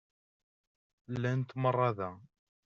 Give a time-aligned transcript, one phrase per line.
[1.13, 2.09] Llant meṛṛa da.